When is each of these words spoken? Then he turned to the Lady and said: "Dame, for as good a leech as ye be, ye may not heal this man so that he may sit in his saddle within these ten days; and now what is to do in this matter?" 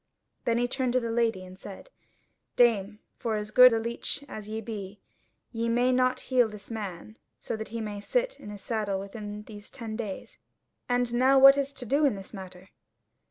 Then 0.45 0.57
he 0.57 0.67
turned 0.67 0.93
to 0.93 0.99
the 0.99 1.11
Lady 1.11 1.45
and 1.45 1.59
said: 1.59 1.91
"Dame, 2.55 2.97
for 3.19 3.35
as 3.35 3.51
good 3.51 3.71
a 3.71 3.77
leech 3.77 4.23
as 4.27 4.49
ye 4.49 4.59
be, 4.59 4.99
ye 5.51 5.69
may 5.69 5.91
not 5.91 6.21
heal 6.33 6.47
this 6.49 6.71
man 6.71 7.17
so 7.39 7.55
that 7.55 7.67
he 7.69 7.81
may 7.81 8.01
sit 8.01 8.39
in 8.39 8.49
his 8.49 8.61
saddle 8.61 8.99
within 8.99 9.43
these 9.43 9.69
ten 9.69 9.95
days; 9.95 10.39
and 10.89 11.13
now 11.13 11.37
what 11.37 11.55
is 11.55 11.71
to 11.73 11.85
do 11.85 12.03
in 12.03 12.15
this 12.15 12.33
matter?" 12.33 12.69